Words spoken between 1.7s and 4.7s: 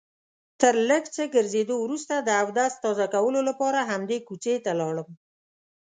وروسته د اودس تازه کولو لپاره همدې کوڅې